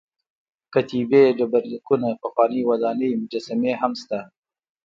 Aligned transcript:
کتیبې 0.73 1.23
ډبر 1.37 1.63
لیکونه 1.73 2.07
پخوانۍ 2.23 2.61
ودانۍ 2.69 3.09
مجسمې 3.21 3.71
هم 3.81 3.91
شته. 4.01 4.19